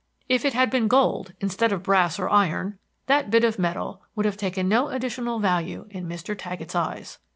If 0.27 0.45
it 0.45 0.53
had 0.55 0.71
been 0.71 0.87
gold, 0.87 1.33
instead 1.41 1.71
of 1.71 1.83
brass 1.83 2.17
or 2.17 2.27
iron, 2.27 2.79
that 3.05 3.29
bit 3.29 3.43
of 3.43 3.59
metal 3.59 4.01
would 4.15 4.25
have 4.25 4.35
taken 4.35 4.67
no 4.67 4.87
additional 4.87 5.37
value 5.37 5.85
in 5.91 6.09
Mr. 6.09 6.35
Taggett's 6.35 6.73
eyes. 6.73 7.19